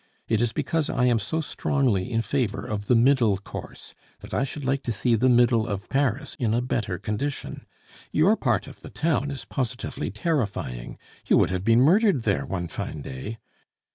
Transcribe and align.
It 0.27 0.41
is 0.41 0.51
because 0.51 0.89
I 0.89 1.05
am 1.05 1.19
so 1.19 1.41
strongly 1.41 2.11
in 2.11 2.23
favor 2.23 2.65
of 2.65 2.87
the 2.87 2.95
middle 2.95 3.37
course 3.37 3.93
that 4.21 4.33
I 4.33 4.43
should 4.43 4.65
like 4.65 4.81
to 4.81 4.91
see 4.91 5.13
the 5.13 5.29
middle 5.29 5.67
of 5.67 5.89
Paris 5.89 6.33
in 6.39 6.55
a 6.55 6.61
better 6.63 6.97
condition. 6.97 7.67
Your 8.11 8.35
part 8.35 8.65
of 8.65 8.81
the 8.81 8.89
town 8.89 9.29
is 9.29 9.45
positively 9.45 10.09
terrifying. 10.09 10.97
You 11.27 11.37
would 11.37 11.51
have 11.51 11.63
been 11.63 11.81
murdered 11.81 12.23
there 12.23 12.47
one 12.47 12.67
fine 12.67 13.03
day. 13.03 13.37